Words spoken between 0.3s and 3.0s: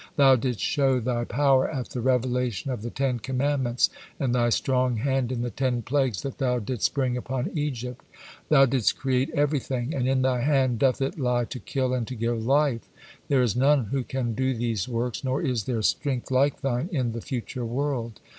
didst show Thy power at the revelation of the